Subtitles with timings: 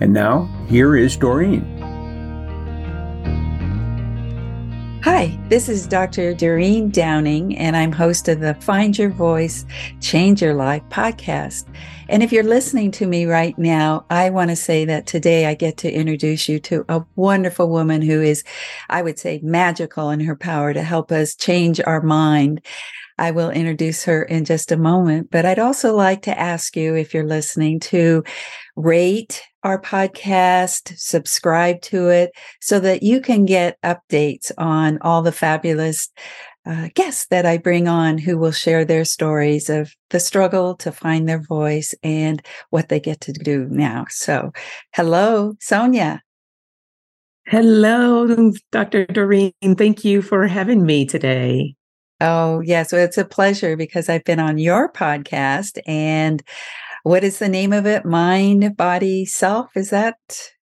[0.00, 1.74] And now, here is Doreen.
[5.02, 6.34] Hi, this is Dr.
[6.34, 9.64] Doreen Downing, and I'm host of the Find Your Voice,
[10.00, 11.64] Change Your Life podcast.
[12.08, 15.54] And if you're listening to me right now, I want to say that today I
[15.54, 18.44] get to introduce you to a wonderful woman who is,
[18.88, 22.60] I would say, magical in her power to help us change our mind.
[23.18, 26.94] I will introduce her in just a moment, but I'd also like to ask you,
[26.94, 28.22] if you're listening, to
[28.76, 35.32] rate our podcast, subscribe to it so that you can get updates on all the
[35.32, 36.10] fabulous
[36.64, 40.92] uh, guests that I bring on who will share their stories of the struggle to
[40.92, 44.04] find their voice and what they get to do now.
[44.10, 44.52] So,
[44.94, 46.20] hello, Sonja.
[47.46, 49.06] Hello, Dr.
[49.06, 49.52] Doreen.
[49.62, 51.77] Thank you for having me today.
[52.20, 52.82] Oh, yeah.
[52.82, 56.42] So it's a pleasure because I've been on your podcast and
[57.04, 58.04] what is the name of it?
[58.04, 59.76] Mind, body, self.
[59.76, 60.16] Is that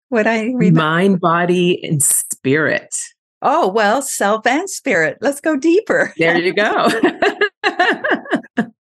[0.09, 0.75] what I read?
[0.75, 2.95] Mind, body, and spirit.
[3.43, 5.19] Oh, well, self and spirit.
[5.21, 6.13] Let's go deeper.
[6.19, 6.89] There you go.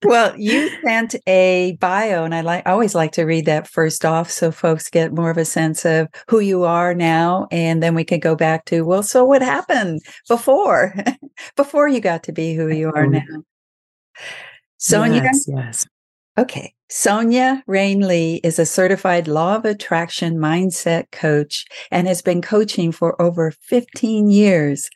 [0.04, 4.04] well, you sent a bio, and I like I always like to read that first
[4.04, 7.46] off so folks get more of a sense of who you are now.
[7.50, 10.94] And then we can go back to, well, so what happened before?
[11.56, 13.20] before you got to be who you are now.
[14.80, 15.22] Sonja.
[15.22, 15.86] Yes, yes.
[16.38, 16.72] Okay.
[16.90, 22.92] Sonja Rayne Lee is a certified law of attraction mindset coach and has been coaching
[22.92, 24.88] for over 15 years.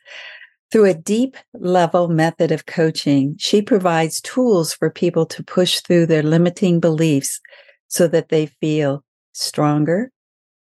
[0.71, 6.05] Through a deep level method of coaching, she provides tools for people to push through
[6.05, 7.41] their limiting beliefs
[7.89, 10.11] so that they feel stronger,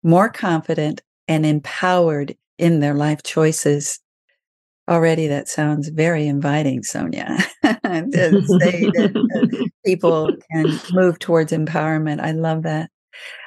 [0.04, 3.98] more confident, and empowered in their life choices.
[4.88, 12.20] Already that sounds very inviting, Sonja, to say that people can move towards empowerment.
[12.20, 12.90] I love that.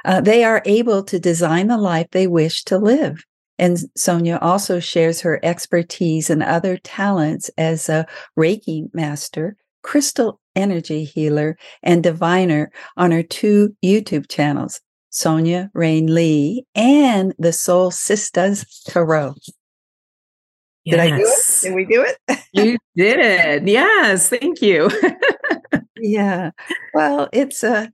[0.03, 3.23] Uh, they are able to design the life they wish to live.
[3.59, 11.03] And Sonja also shares her expertise and other talents as a Reiki master, crystal energy
[11.03, 14.79] healer, and diviner on her two YouTube channels,
[15.11, 19.35] Sonja Rayne Lee and the Soul Sisters Tarot.
[20.85, 20.99] Did.
[20.99, 21.61] I do it?
[21.61, 22.39] Did we do it?
[22.53, 23.67] you did it.
[23.67, 24.29] Yes.
[24.29, 24.89] Thank you.
[25.99, 26.51] yeah.
[26.93, 27.91] Well, it's a,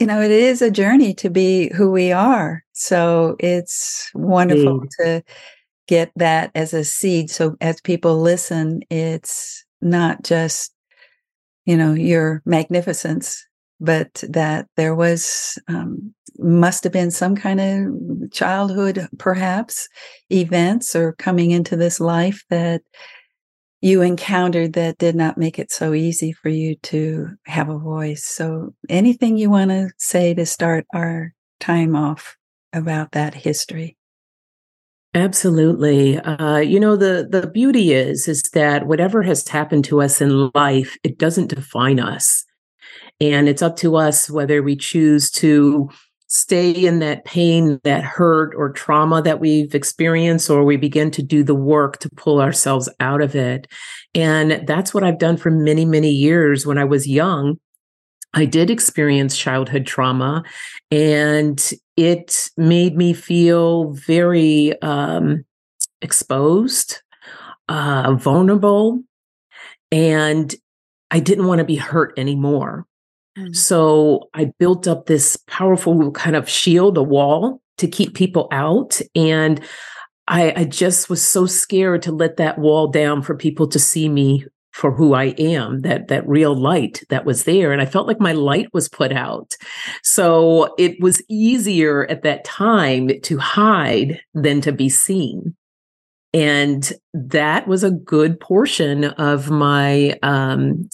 [0.00, 2.64] you know, it is a journey to be who we are.
[2.72, 4.90] So it's wonderful Indeed.
[5.00, 5.24] to
[5.86, 7.30] get that as a seed.
[7.30, 10.72] So as people listen, it's not just,
[11.66, 13.44] you know, your magnificence,
[13.80, 19.88] but that there was um, must have been some kind of childhood perhaps
[20.30, 22.82] events or coming into this life that
[23.82, 28.24] you encountered that did not make it so easy for you to have a voice
[28.24, 32.36] so anything you want to say to start our time off
[32.72, 33.96] about that history
[35.14, 36.18] Absolutely.
[36.18, 40.50] Uh, you know, the, the beauty is, is that whatever has happened to us in
[40.54, 42.46] life, it doesn't define us.
[43.20, 45.90] And it's up to us whether we choose to
[46.32, 51.22] stay in that pain, that hurt or trauma that we've experienced, or we begin to
[51.22, 53.66] do the work to pull ourselves out of it.
[54.14, 56.66] And that's what I've done for many, many years.
[56.66, 57.58] When I was young,
[58.32, 60.42] I did experience childhood trauma
[60.90, 65.44] and it made me feel very um,
[66.00, 67.02] exposed,
[67.68, 69.02] uh, vulnerable,
[69.90, 70.54] and
[71.10, 72.86] I didn't want to be hurt anymore.
[73.38, 73.52] Mm-hmm.
[73.52, 79.00] So I built up this powerful kind of shield, a wall to keep people out.
[79.14, 79.60] And
[80.28, 84.08] I, I just was so scared to let that wall down for people to see
[84.08, 87.72] me for who I am, that that real light that was there.
[87.72, 89.54] And I felt like my light was put out.
[90.02, 95.54] So it was easier at that time to hide than to be seen.
[96.32, 100.88] And that was a good portion of my um,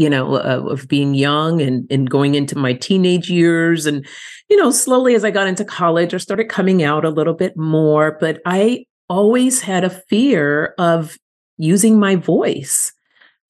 [0.00, 3.84] you know, uh, of being young and, and going into my teenage years.
[3.84, 4.06] And,
[4.48, 7.54] you know, slowly as I got into college, I started coming out a little bit
[7.56, 11.18] more, but I always had a fear of
[11.58, 12.92] using my voice.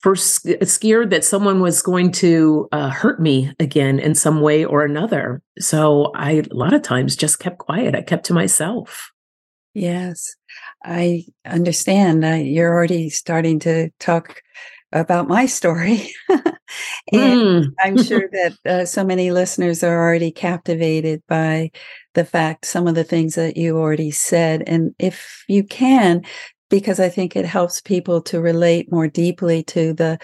[0.00, 4.82] for scared that someone was going to uh, hurt me again in some way or
[4.82, 5.43] another.
[5.58, 7.94] So I, a lot of times, just kept quiet.
[7.94, 9.12] I kept to myself.
[9.75, 10.35] Yes,
[10.82, 12.25] I understand.
[12.25, 14.43] Uh, you're already starting to talk
[14.93, 16.13] about my story.
[16.29, 16.45] and
[17.13, 17.67] mm.
[17.79, 21.71] I'm sure that uh, so many listeners are already captivated by
[22.15, 24.63] the fact, some of the things that you already said.
[24.67, 26.23] And if you can,
[26.69, 30.19] because I think it helps people to relate more deeply to the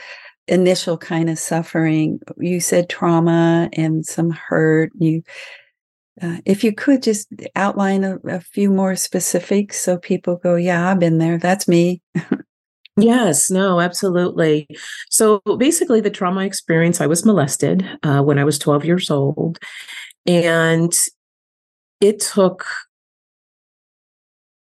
[0.49, 2.21] initial kind of suffering.
[2.39, 4.93] You said trauma and some hurt.
[4.99, 5.23] You,
[6.21, 10.91] uh, if you could just outline a, a, few more specifics so people go, yeah,
[10.91, 11.39] I've been there.
[11.39, 12.01] That's me.
[12.97, 14.67] yes, no, absolutely.
[15.11, 19.59] So basically, the trauma experience I was molested uh, when I was 12 years old.
[20.27, 20.93] And
[22.01, 22.67] it took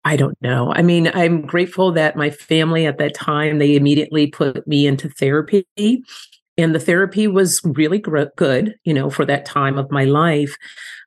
[0.05, 0.73] I don't know.
[0.75, 5.11] I mean, I'm grateful that my family at that time they immediately put me into
[5.11, 5.67] therapy
[6.61, 10.57] and the therapy was really good, you know, for that time of my life.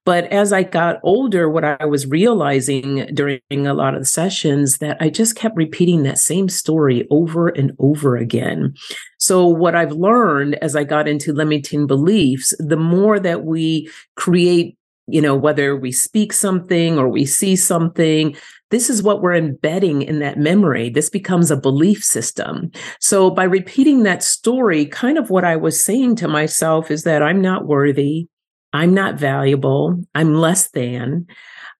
[0.06, 4.80] But as I got older, what I was realizing during a lot of the sessions
[4.80, 8.74] that I just kept repeating that same story over and over again.
[9.18, 14.78] So what I've learned as I got into limiting beliefs, the more that we create
[15.08, 18.36] you know, whether we speak something or we see something,
[18.74, 20.90] this is what we're embedding in that memory.
[20.90, 22.72] This becomes a belief system.
[23.00, 27.22] So by repeating that story, kind of what I was saying to myself is that
[27.22, 28.28] I'm not worthy.
[28.74, 30.04] I'm not valuable.
[30.16, 31.28] I'm less than.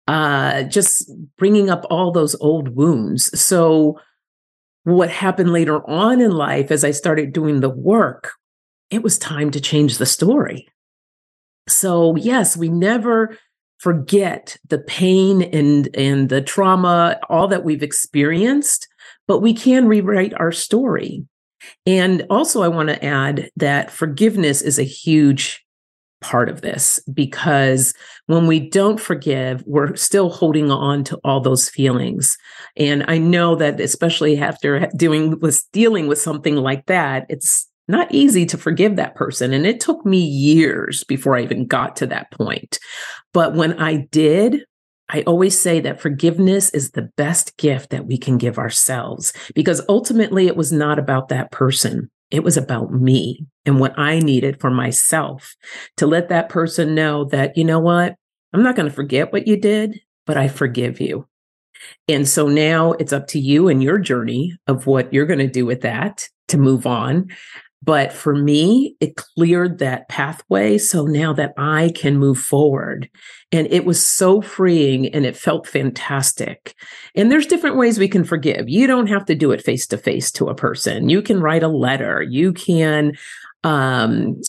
[0.08, 3.40] Uh, just bringing up all those old wounds.
[3.40, 4.00] So
[4.84, 8.34] what happened later on in life as I started doing the work,
[8.90, 10.68] it was time to change the story.
[11.68, 13.38] So yes, we never
[13.84, 18.88] forget the pain and and the trauma all that we've experienced
[19.28, 21.26] but we can rewrite our story.
[21.86, 25.66] And also i want to add that forgiveness is a huge
[26.22, 27.94] part of this because
[28.28, 32.38] when we don't forgive we're still holding on to all those feelings.
[32.78, 38.14] And i know that especially after doing with dealing with something like that it's not
[38.14, 39.54] easy to forgive that person.
[39.54, 42.80] And it took me years before I even got to that point.
[43.34, 44.66] But when I did,
[45.10, 49.82] I always say that forgiveness is the best gift that we can give ourselves because
[49.90, 52.10] ultimately it was not about that person.
[52.32, 55.56] It was about me and what I needed for myself
[55.98, 58.16] to let that person know that, you know what?
[58.54, 61.28] I'm not going to forget what you did, but I forgive you.
[62.08, 65.48] And so now it's up to you and your journey of what you're going to
[65.48, 67.30] do with that to move on.
[67.84, 70.78] But for me, it cleared that pathway.
[70.78, 73.10] So now that I can move forward.
[73.52, 76.76] And it was so freeing and it felt fantastic.
[77.16, 78.70] And there's different ways we can forgive.
[78.70, 81.10] You don't have to do it face to face to a person.
[81.10, 82.22] You can write a letter.
[82.22, 83.14] You can,
[83.64, 84.40] um,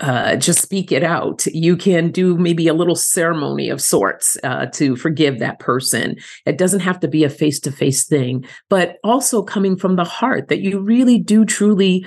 [0.00, 1.46] uh, just speak it out.
[1.46, 6.16] You can do maybe a little ceremony of sorts uh, to forgive that person.
[6.44, 10.04] It doesn't have to be a face to face thing, but also coming from the
[10.04, 12.04] heart that you really do truly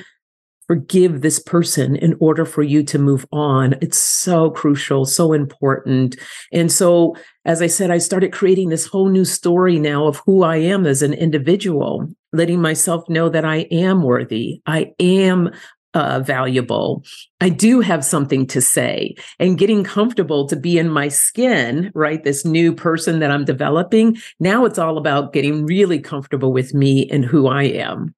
[0.67, 3.75] forgive this person in order for you to move on.
[3.81, 6.15] It's so crucial, so important.
[6.51, 7.15] And so,
[7.45, 10.85] as I said, I started creating this whole new story now of who I am
[10.85, 14.61] as an individual, letting myself know that I am worthy.
[14.65, 15.51] I am
[15.95, 17.03] uh, valuable.
[17.39, 22.23] I do have something to say and getting comfortable to be in my skin, right?
[22.23, 24.17] This new person that I'm developing.
[24.39, 28.13] Now it's all about getting really comfortable with me and who I am.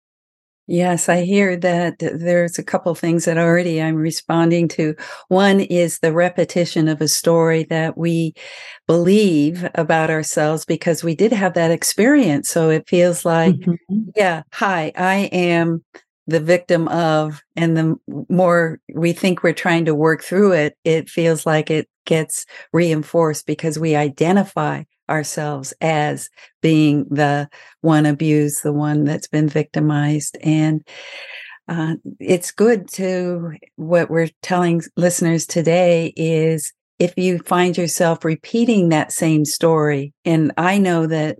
[0.69, 4.95] Yes, I hear that there's a couple things that already I'm responding to.
[5.29, 8.33] One is the repetition of a story that we
[8.85, 12.49] believe about ourselves because we did have that experience.
[12.49, 14.09] So it feels like, mm-hmm.
[14.13, 15.85] yeah, hi, I am
[16.27, 17.95] the victim of, and the
[18.27, 23.45] more we think we're trying to work through it, it feels like it gets reinforced
[23.45, 26.29] because we identify ourselves as
[26.61, 27.49] being the
[27.81, 30.37] one abused, the one that's been victimized.
[30.41, 30.85] And
[31.67, 38.89] uh, it's good to what we're telling listeners today is if you find yourself repeating
[38.89, 41.37] that same story, and I know that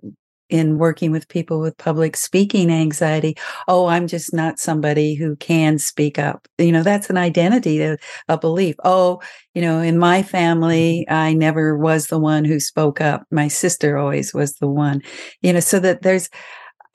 [0.50, 3.36] in working with people with public speaking anxiety
[3.68, 6.48] oh i'm just not somebody who can speak up.
[6.58, 8.75] You know that's an identity a, a, belief.
[8.84, 9.22] Oh
[9.54, 13.24] you know in my family i never was the one who spoke up.
[13.32, 15.01] My sister always was the one.
[15.42, 16.30] You know so that there's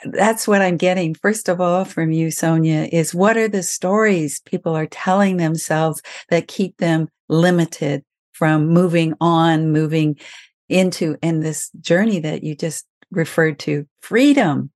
[0.05, 4.41] that's what i'm getting first of all from you sonja is what are the stories
[4.45, 10.17] people are telling themselves that keep them limited from moving on moving
[10.69, 14.71] into in this journey that you just referred to freedom.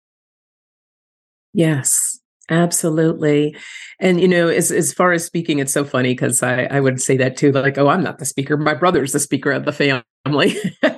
[1.53, 2.21] Yes.
[2.49, 3.57] Absolutely.
[3.99, 7.01] And, you know, as, as far as speaking, it's so funny because I, I would
[7.01, 8.57] say that too, like, oh, I'm not the speaker.
[8.57, 10.55] My brother's the speaker of the family.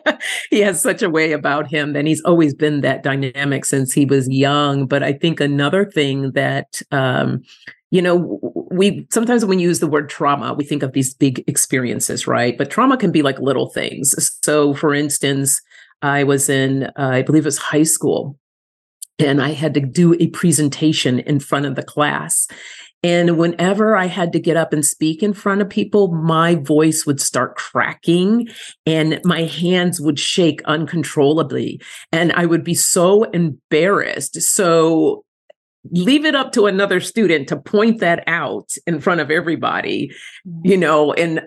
[0.51, 4.05] he has such a way about him and he's always been that dynamic since he
[4.05, 4.87] was young.
[4.87, 7.43] But I think another thing that, um,
[7.91, 8.39] you know,
[8.71, 12.59] we sometimes when we use the word trauma, we think of these big experiences, right?
[12.59, 14.15] But trauma can be like little things.
[14.43, 15.63] So, for instance,
[16.03, 18.39] I was in, uh, I believe it was high school,
[19.19, 22.47] and I had to do a presentation in front of the class.
[23.03, 27.07] And whenever I had to get up and speak in front of people, my voice
[27.07, 28.49] would start cracking
[28.87, 31.81] and my hands would shake uncontrollably.
[32.11, 34.43] And I would be so embarrassed.
[34.43, 35.25] So
[35.93, 40.11] leave it up to another student to point that out in front of everybody,
[40.65, 41.43] you know, and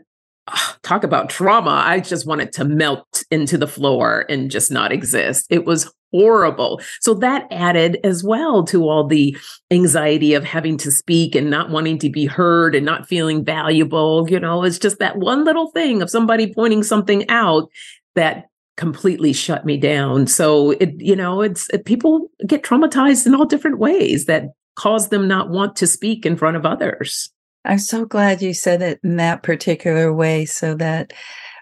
[0.83, 1.83] talk about trauma.
[1.85, 5.45] I just wanted to melt into the floor and just not exist.
[5.49, 6.81] It was horrible.
[6.99, 9.37] So that added as well to all the
[9.71, 14.29] anxiety of having to speak and not wanting to be heard and not feeling valuable.
[14.29, 17.69] You know, it's just that one little thing of somebody pointing something out
[18.15, 18.45] that
[18.77, 20.27] completely shut me down.
[20.27, 25.09] So it, you know, it's it, people get traumatized in all different ways that cause
[25.09, 27.29] them not want to speak in front of others.
[27.65, 31.13] I'm so glad you said it in that particular way so that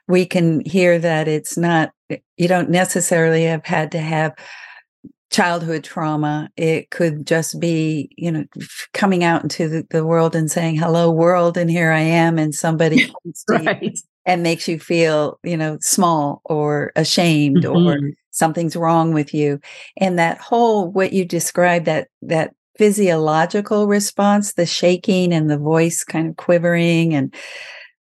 [0.07, 1.91] we can hear that it's not,
[2.37, 4.33] you don't necessarily have had to have
[5.29, 6.49] childhood trauma.
[6.57, 8.45] It could just be, you know,
[8.93, 12.39] coming out into the, the world and saying, hello, world, and here I am.
[12.39, 13.11] And somebody
[13.49, 13.99] right.
[14.25, 17.87] and makes you feel, you know, small or ashamed mm-hmm.
[17.87, 19.59] or something's wrong with you.
[19.97, 26.05] And that whole, what you described, that, that physiological response, the shaking and the voice
[26.05, 27.35] kind of quivering and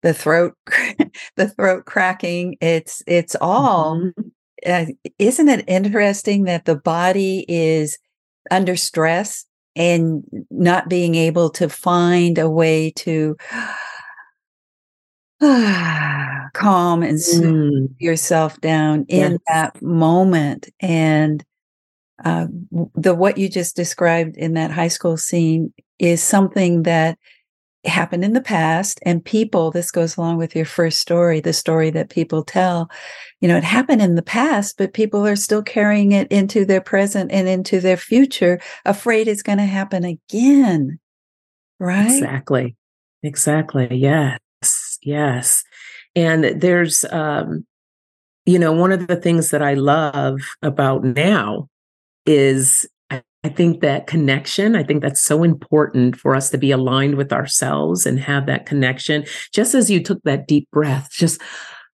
[0.02, 0.54] the throat,
[1.36, 2.56] the throat cracking.
[2.60, 4.20] It's, it's all, mm-hmm.
[4.64, 4.86] uh,
[5.18, 7.98] isn't it interesting that the body is
[8.52, 9.44] under stress
[9.74, 13.36] and not being able to find a way to
[15.40, 17.88] calm and mm.
[17.98, 21.44] yourself down in that moment and
[22.24, 22.46] uh,
[22.94, 27.18] the what you just described in that high school scene is something that
[27.84, 31.90] happened in the past and people this goes along with your first story the story
[31.90, 32.90] that people tell
[33.40, 36.80] you know it happened in the past but people are still carrying it into their
[36.80, 40.98] present and into their future afraid it's going to happen again
[41.78, 42.10] right?
[42.10, 42.76] Exactly.
[43.22, 43.88] Exactly.
[43.92, 44.98] Yes.
[45.02, 45.64] Yes.
[46.14, 47.64] And there's um
[48.46, 51.68] you know one of the things that i love about now
[52.28, 57.14] is I think that connection, I think that's so important for us to be aligned
[57.14, 59.24] with ourselves and have that connection.
[59.54, 61.40] Just as you took that deep breath, just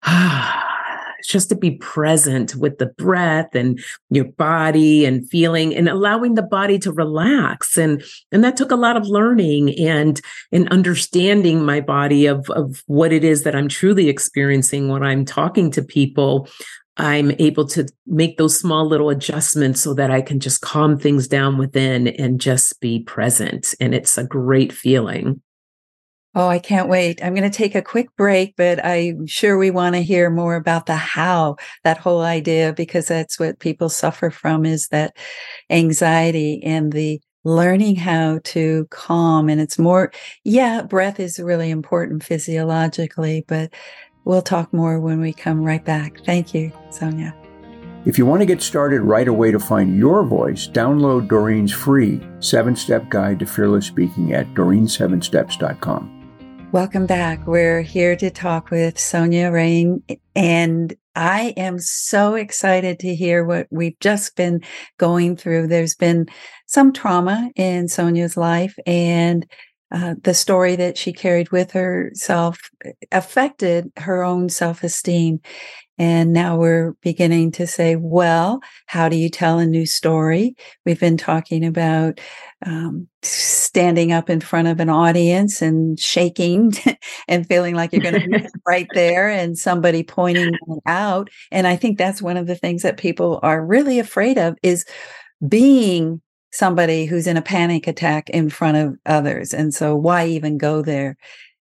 [0.04, 0.66] ah,
[1.28, 3.78] just to be present with the breath and
[4.10, 8.76] your body and feeling and allowing the body to relax and and that took a
[8.76, 13.68] lot of learning and and understanding my body of of what it is that I'm
[13.68, 16.48] truly experiencing when I'm talking to people
[17.00, 21.26] I'm able to make those small little adjustments so that I can just calm things
[21.26, 23.74] down within and just be present.
[23.80, 25.40] And it's a great feeling.
[26.34, 27.24] Oh, I can't wait.
[27.24, 30.54] I'm going to take a quick break, but I'm sure we want to hear more
[30.54, 35.16] about the how, that whole idea, because that's what people suffer from is that
[35.70, 39.48] anxiety and the learning how to calm.
[39.48, 40.12] And it's more,
[40.44, 43.72] yeah, breath is really important physiologically, but
[44.24, 46.20] We'll talk more when we come right back.
[46.24, 47.34] Thank you, Sonja.
[48.06, 52.20] If you want to get started right away to find your voice, download Doreen's free
[52.38, 56.20] seven step guide to fearless speaking at doreen7steps.com.
[56.72, 57.46] Welcome back.
[57.46, 60.02] We're here to talk with Sonja Rayne,
[60.36, 64.62] and I am so excited to hear what we've just been
[64.96, 65.66] going through.
[65.66, 66.26] There's been
[66.66, 69.44] some trauma in Sonja's life, and
[69.92, 72.58] uh, the story that she carried with herself
[73.10, 75.40] affected her own self esteem.
[75.98, 80.56] And now we're beginning to say, well, how do you tell a new story?
[80.86, 82.20] We've been talking about
[82.64, 86.72] um, standing up in front of an audience and shaking
[87.28, 90.54] and feeling like you're going to be right there and somebody pointing
[90.86, 91.28] out.
[91.50, 94.86] And I think that's one of the things that people are really afraid of is
[95.46, 99.54] being somebody who's in a panic attack in front of others.
[99.54, 101.16] And so why even go there?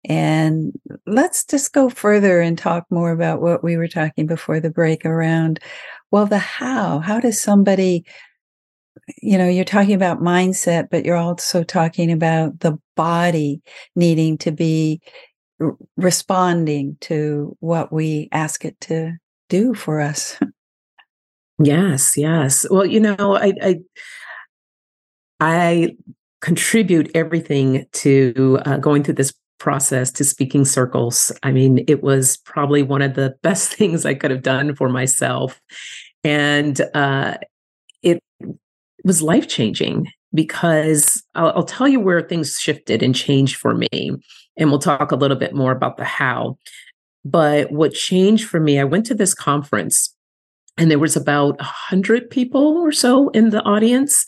[0.08, 0.74] And
[1.08, 5.04] let's just go further and talk more about what we were talking before the break
[5.06, 5.60] around,
[6.12, 7.00] well, the how.
[7.00, 8.06] How does somebody,
[9.22, 13.62] you know, you're talking about mindset, but you're also talking about the body
[13.96, 15.02] needing to be
[15.98, 19.14] responding to what we ask it to
[19.50, 20.38] do for us.
[21.58, 22.66] Yes, yes.
[22.70, 23.76] Well, you know, I, I
[25.40, 25.96] I
[26.42, 31.32] contribute everything to uh, going through this process to speaking circles.
[31.44, 34.90] I mean, it was probably one of the best things I could have done for
[34.90, 35.62] myself.
[36.24, 37.38] And uh,
[38.02, 38.20] it
[39.04, 44.12] was life changing because I'll, I'll, tell you where things shifted and changed for me.
[44.58, 46.58] And we'll talk a little bit more about the how.
[47.24, 50.14] But what changed for me, I went to this conference
[50.78, 54.26] and there was about 100 people or so in the audience.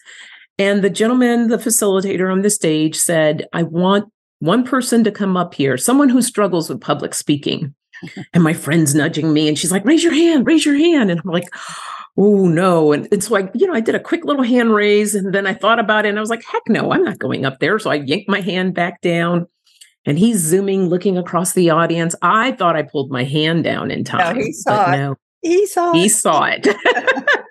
[0.59, 5.37] And the gentleman, the facilitator on the stage said, I want one person to come
[5.37, 7.73] up here, someone who struggles with public speaking.
[8.33, 11.09] and my friend's nudging me and she's like, raise your hand, raise your hand.
[11.09, 11.49] And I'm like,
[12.15, 12.91] oh no.
[12.91, 15.47] And, and so I, you know, I did a quick little hand raise and then
[15.47, 17.79] I thought about it and I was like, heck no, I'm not going up there.
[17.79, 19.47] So I yanked my hand back down
[20.05, 22.15] and he's zooming, looking across the audience.
[22.21, 24.37] I thought I pulled my hand down in time.
[24.37, 24.97] No, he saw it.
[24.97, 26.09] No, he saw he it.
[26.09, 26.67] saw it.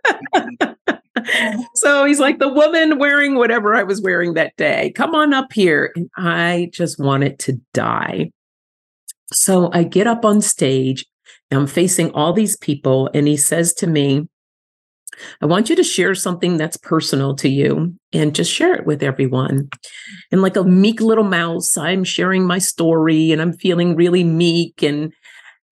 [1.87, 4.91] so he's like the woman wearing whatever I was wearing that day.
[4.97, 5.93] Come on up here.
[5.95, 8.33] And I just wanted to die.
[9.33, 11.07] So I get up on stage.
[11.53, 14.27] I'm facing all these people, and he says to me,
[15.41, 19.01] I want you to share something that's personal to you and just share it with
[19.01, 19.69] everyone.
[20.33, 24.83] And like a meek little mouse, I'm sharing my story and I'm feeling really meek.
[24.83, 25.13] And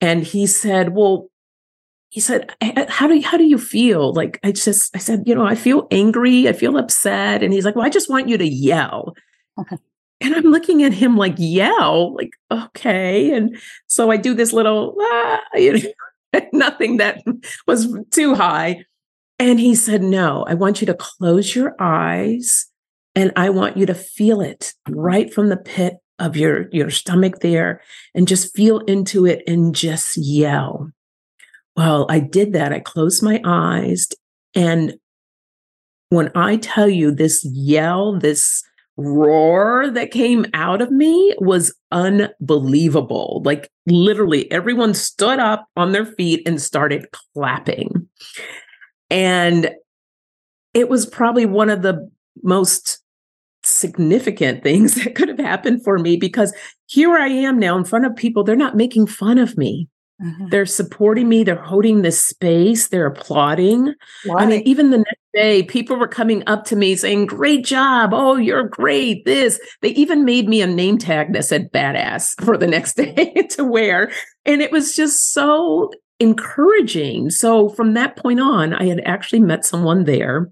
[0.00, 1.26] and he said, Well,
[2.14, 2.54] he said,
[2.88, 5.56] "How do you, how do you feel?" Like I just I said, "You know, I
[5.56, 9.16] feel angry, I feel upset." And he's like, "Well, I just want you to yell."
[9.58, 9.78] Okay.
[10.20, 14.94] And I'm looking at him like, "Yell?" Like, "Okay." And so I do this little
[15.00, 17.20] ah, you know, nothing that
[17.66, 18.84] was too high.
[19.40, 22.66] And he said, "No, I want you to close your eyes
[23.16, 27.40] and I want you to feel it right from the pit of your your stomach
[27.40, 27.80] there
[28.14, 30.92] and just feel into it and just yell."
[31.76, 32.72] Well, I did that.
[32.72, 34.08] I closed my eyes.
[34.54, 34.94] And
[36.10, 38.62] when I tell you this yell, this
[38.96, 43.42] roar that came out of me was unbelievable.
[43.44, 48.08] Like literally, everyone stood up on their feet and started clapping.
[49.10, 49.70] And
[50.74, 52.08] it was probably one of the
[52.42, 53.00] most
[53.64, 56.54] significant things that could have happened for me because
[56.86, 58.44] here I am now in front of people.
[58.44, 59.88] They're not making fun of me.
[60.22, 60.48] Mm-hmm.
[60.48, 61.42] They're supporting me.
[61.42, 62.88] They're holding this space.
[62.88, 63.94] They're applauding.
[64.24, 64.42] Why?
[64.42, 68.10] I mean, even the next day, people were coming up to me saying, Great job.
[68.12, 69.24] Oh, you're great.
[69.24, 69.60] This.
[69.82, 73.64] They even made me a name tag that said badass for the next day to
[73.64, 74.12] wear.
[74.44, 77.30] And it was just so encouraging.
[77.30, 80.50] So from that point on, I had actually met someone there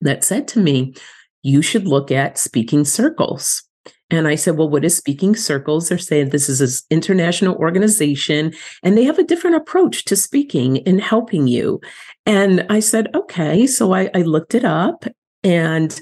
[0.00, 0.94] that said to me,
[1.42, 3.63] You should look at speaking circles.
[4.10, 5.88] And I said, Well, what is Speaking Circles?
[5.88, 10.86] They're saying this is an international organization and they have a different approach to speaking
[10.86, 11.80] and helping you.
[12.26, 13.66] And I said, Okay.
[13.66, 15.04] So I, I looked it up
[15.42, 15.98] and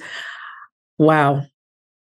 [0.98, 1.42] wow,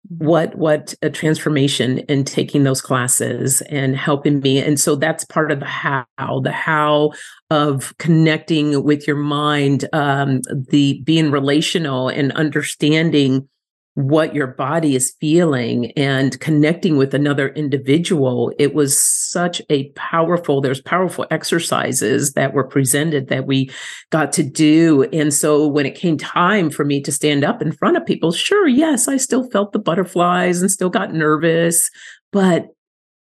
[0.09, 5.49] what what a transformation in taking those classes and helping me and so that's part
[5.49, 6.05] of the how
[6.43, 7.11] the how
[7.49, 13.47] of connecting with your mind um the being relational and understanding
[13.95, 20.61] what your body is feeling and connecting with another individual it was such a powerful
[20.61, 23.69] there's powerful exercises that were presented that we
[24.09, 25.03] got to do.
[25.11, 28.31] And so when it came time for me to stand up in front of people
[28.31, 31.89] sure yes i still felt the butterflies and still got nervous
[32.31, 32.67] but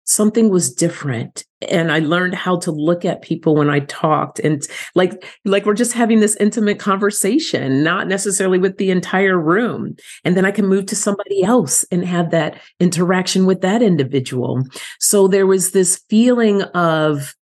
[0.06, 4.66] something was different and i learned how to look at people when i talked and
[4.94, 10.36] like like we're just having this intimate conversation not necessarily with the entire room and
[10.36, 14.62] then i can move to somebody else and have that interaction with that individual
[15.00, 17.34] so there was this feeling of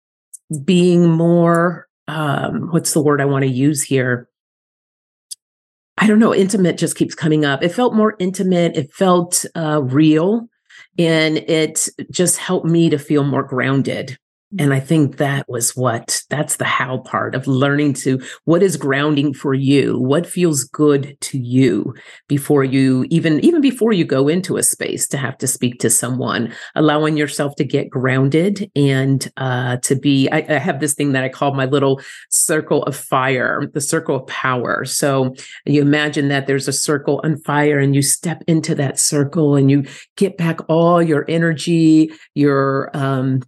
[0.64, 4.28] being more um what's the word i want to use here
[5.96, 7.62] I don't know, intimate just keeps coming up.
[7.62, 8.76] It felt more intimate.
[8.76, 10.50] It felt uh, real
[10.98, 14.18] and it just helped me to feel more grounded
[14.60, 18.78] and I think that was what that's the how part of learning to what is
[18.78, 21.94] grounding for you, what feels good to you
[22.28, 25.90] before you even even before you go into a space to have to speak to
[25.90, 30.30] someone, allowing yourself to get grounded and uh, to be.
[30.30, 34.16] I, I have this thing that I call my little circle of fire, the circle
[34.18, 34.86] of power.
[34.86, 35.34] So
[35.66, 39.72] you imagine that there's a circle on fire, and you step into that circle, and
[39.72, 39.86] you
[40.16, 43.42] get back all your energy, your um,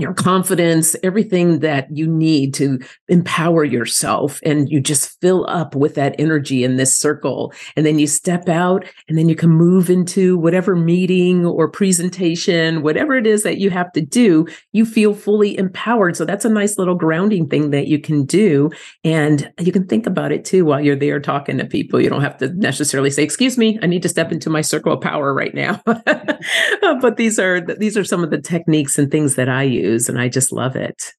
[0.00, 4.40] your confidence, everything that you need to empower yourself.
[4.44, 7.52] And you just fill up with that energy in this circle.
[7.76, 12.82] And then you step out and then you can move into whatever meeting or presentation,
[12.82, 16.16] whatever it is that you have to do, you feel fully empowered.
[16.16, 18.70] So that's a nice little grounding thing that you can do.
[19.04, 22.00] And you can think about it too while you're there talking to people.
[22.00, 24.92] You don't have to necessarily say, excuse me, I need to step into my circle
[24.92, 25.82] of power right now.
[25.86, 30.08] but these are, these are some of the techniques and things that I use use,
[30.08, 31.12] and I just love it.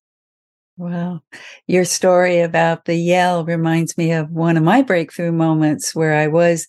[0.78, 1.20] Wow.
[1.68, 6.28] Your story about the yell reminds me of one of my breakthrough moments where I
[6.28, 6.68] was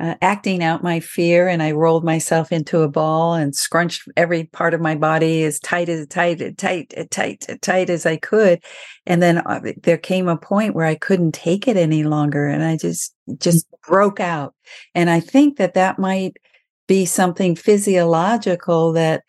[0.00, 4.44] uh, acting out my fear and I rolled myself into a ball and scrunched every
[4.44, 8.04] part of my body as tight as tight, as tight, as tight, as tight as
[8.04, 8.60] I could.
[9.06, 12.64] And then uh, there came a point where I couldn't take it any longer and
[12.64, 14.54] I just, just broke out.
[14.96, 16.36] And I think that that might
[16.88, 19.22] be something physiological that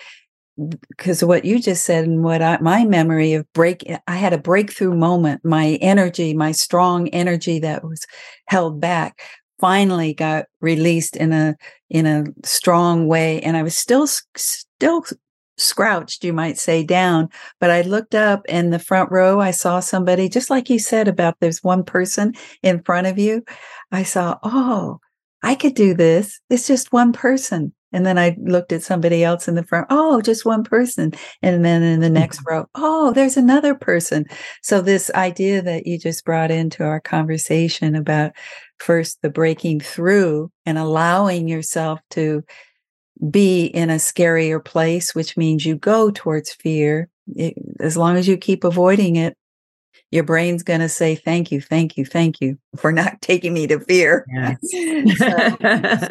[0.88, 4.38] because what you just said and what I, my memory of break i had a
[4.38, 5.44] breakthrough moment.
[5.44, 8.06] My energy my strong energy that was
[8.48, 9.22] held back
[9.60, 11.56] finally got released in a
[11.90, 15.04] in a strong way and i was still still
[15.58, 19.80] scrouched you might say down but i looked up in the front row i saw
[19.80, 23.44] somebody just like you said about there's one person in front of you
[23.92, 25.00] i saw oh
[25.44, 26.40] i could do this.
[26.50, 29.88] It's just one person and then I looked at somebody else in the front.
[29.90, 31.14] Oh, just one person.
[31.42, 32.56] And then in the next mm-hmm.
[32.56, 34.26] row, oh, there's another person.
[34.62, 38.34] So this idea that you just brought into our conversation about
[38.80, 42.44] first the breaking through and allowing yourself to
[43.30, 47.10] be in a scarier place, which means you go towards fear.
[47.36, 49.38] It, as long as you keep avoiding it,
[50.14, 53.66] your brain's going to say thank you thank you thank you for not taking me
[53.66, 54.58] to fear yes.
[55.18, 55.58] so,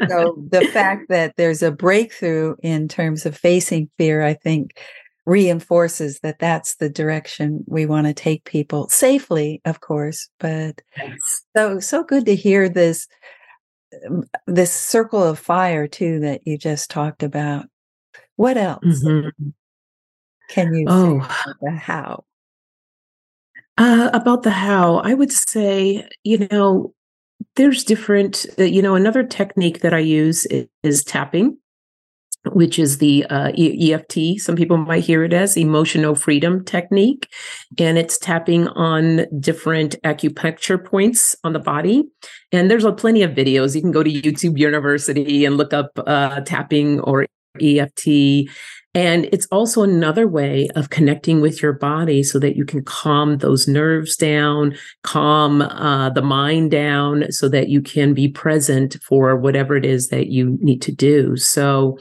[0.09, 4.79] so, the fact that there's a breakthrough in terms of facing fear i think
[5.25, 11.17] reinforces that that's the direction we want to take people safely of course but yes.
[11.57, 13.07] so so good to hear this
[14.09, 17.67] um, this circle of fire too that you just talked about
[18.35, 19.51] what else mm-hmm.
[20.51, 21.21] can you oh
[21.79, 22.25] how
[23.79, 26.95] uh, about the how, I would say, you know,
[27.57, 31.59] there's different, uh, you know, another technique that I use is, is tapping,
[32.53, 34.41] which is the uh, EFT.
[34.41, 37.29] Some people might hear it as emotional freedom technique.
[37.79, 42.05] And it's tapping on different acupuncture points on the body.
[42.51, 43.75] And there's a plenty of videos.
[43.75, 47.27] You can go to YouTube University and look up uh, tapping or
[47.61, 48.49] EFT
[48.95, 53.39] and it's also another way of connecting with your body so that you can calm
[53.39, 59.35] those nerves down, calm uh, the mind down so that you can be present for
[59.37, 61.37] whatever it is that you need to do.
[61.37, 61.99] So,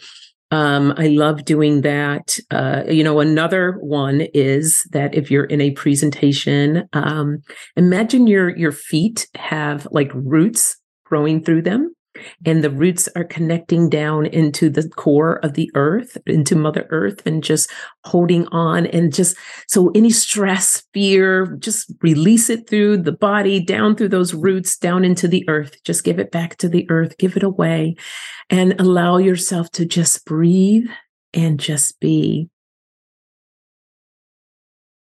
[0.53, 2.37] um, I love doing that.
[2.51, 7.41] Uh, you know, another one is that if you're in a presentation, um,
[7.77, 10.75] imagine your your feet have like roots
[11.05, 11.95] growing through them
[12.45, 17.25] and the roots are connecting down into the core of the earth into mother earth
[17.25, 17.69] and just
[18.05, 23.95] holding on and just so any stress fear just release it through the body down
[23.95, 25.81] through those roots down into the earth.
[25.83, 27.17] Just give it back to the earth.
[27.17, 27.95] Give it away.
[28.49, 30.87] And allow yourself to just breathe
[31.33, 32.49] and just be.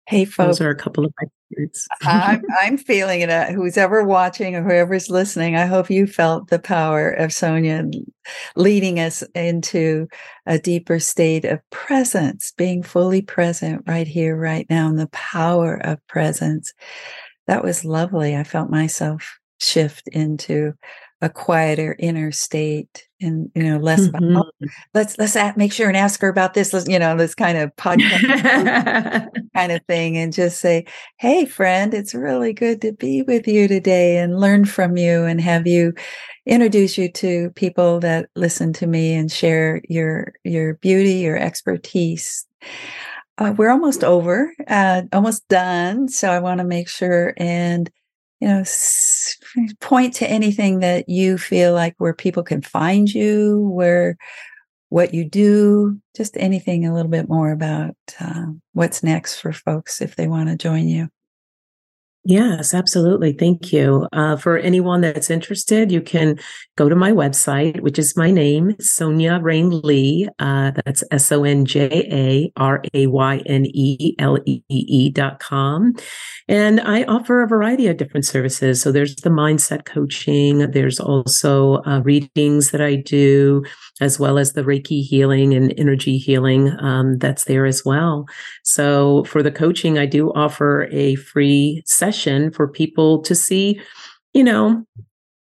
[0.06, 0.58] Hey, folks.
[0.58, 1.88] Those are a couple of my favorites.
[2.02, 3.30] I'm, I'm feeling it.
[3.30, 7.92] Uh, who's ever watching or whoever's listening, I hope you felt the power of Sonja
[8.56, 10.08] leading us into
[10.46, 15.74] a deeper state of presence, being fully present right here, right now, and the power
[15.84, 16.72] of presence.
[17.46, 18.36] That was lovely.
[18.36, 20.74] I felt myself shift into
[21.22, 24.32] a quieter inner state and you know less mm-hmm.
[24.32, 27.34] about, oh, let's let's make sure and ask her about this let's, you know this
[27.34, 30.84] kind of podcast kind of thing and just say
[31.18, 35.40] hey friend it's really good to be with you today and learn from you and
[35.40, 35.92] have you
[36.46, 42.46] introduce you to people that listen to me and share your your beauty your expertise
[43.36, 47.90] uh, we're almost over uh, almost done so i want to make sure and
[48.40, 48.64] you know,
[49.80, 54.16] point to anything that you feel like where people can find you, where
[54.88, 60.00] what you do, just anything a little bit more about uh, what's next for folks
[60.00, 61.08] if they want to join you.
[62.24, 63.32] Yes, absolutely.
[63.32, 64.06] Thank you.
[64.12, 66.38] Uh, for anyone that's interested, you can
[66.76, 70.28] go to my website, which is my name, Sonja Rayne Lee.
[70.38, 75.10] Uh, that's S O N J A R A Y N E L E E
[75.10, 75.94] dot com.
[76.46, 78.82] And I offer a variety of different services.
[78.82, 83.64] So there's the mindset coaching, there's also uh, readings that I do,
[84.02, 88.26] as well as the Reiki healing and energy healing um, that's there as well.
[88.62, 92.09] So for the coaching, I do offer a free session
[92.50, 93.80] for people to see,
[94.34, 94.84] you know,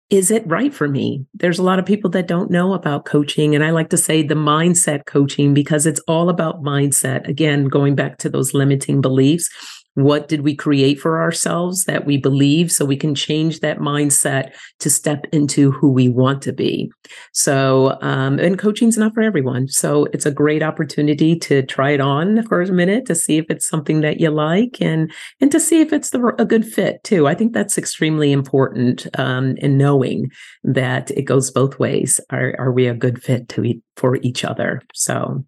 [0.09, 1.25] is it right for me?
[1.33, 3.55] There's a lot of people that don't know about coaching.
[3.55, 7.27] And I like to say the mindset coaching because it's all about mindset.
[7.27, 9.49] Again, going back to those limiting beliefs
[9.95, 14.51] what did we create for ourselves that we believe so we can change that mindset
[14.79, 16.91] to step into who we want to be?
[17.33, 19.67] So, um, and coaching's not for everyone.
[19.67, 23.45] So it's a great opportunity to try it on for a minute to see if
[23.49, 27.03] it's something that you like and, and to see if it's the, a good fit
[27.03, 27.27] too.
[27.27, 30.29] I think that's extremely important, um, in knowing
[30.63, 32.19] that it goes both ways.
[32.31, 34.81] Are, are we a good fit to eat for each other?
[34.93, 35.45] So,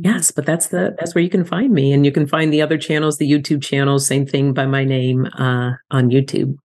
[0.00, 2.62] Yes, but that's the that's where you can find me, and you can find the
[2.62, 6.56] other channels, the YouTube channels, same thing by my name uh, on YouTube.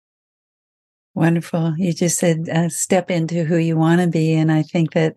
[1.15, 1.73] Wonderful.
[1.77, 5.15] You just said uh, step into who you want to be, and I think that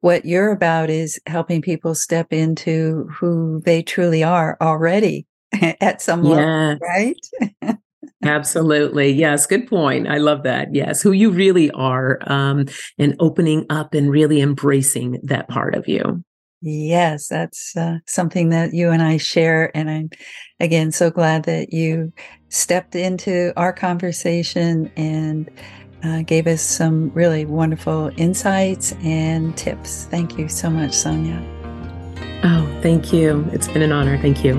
[0.00, 5.26] what you're about is helping people step into who they truly are already
[5.80, 6.36] at some yes.
[6.36, 7.76] level, right?
[8.24, 9.12] Absolutely.
[9.12, 9.46] Yes.
[9.46, 10.08] Good point.
[10.08, 10.74] I love that.
[10.74, 11.02] Yes.
[11.02, 12.66] Who you really are um,
[12.98, 16.22] and opening up and really embracing that part of you.
[16.64, 19.76] Yes, that's uh, something that you and I share.
[19.76, 20.10] And I'm,
[20.60, 22.12] again, so glad that you
[22.50, 25.50] stepped into our conversation and
[26.04, 30.04] uh, gave us some really wonderful insights and tips.
[30.04, 31.44] Thank you so much, Sonja.
[32.44, 33.44] Oh, thank you.
[33.52, 34.16] It's been an honor.
[34.18, 34.54] Thank you.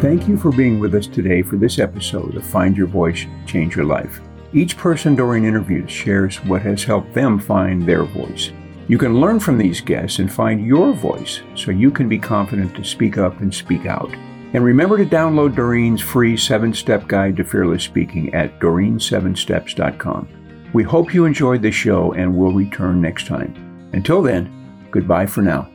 [0.00, 3.76] Thank you for being with us today for this episode of Find Your Voice, Change
[3.76, 4.20] Your Life.
[4.54, 8.50] Each person during interviews shares what has helped them find their voice.
[8.92, 12.76] You can learn from these guests and find your voice so you can be confident
[12.76, 14.12] to speak up and speak out.
[14.52, 20.28] And remember to download Doreen's free seven step guide to fearless speaking at doreen7steps.com.
[20.74, 23.88] We hope you enjoyed the show and will return next time.
[23.94, 24.52] Until then,
[24.90, 25.70] goodbye for now.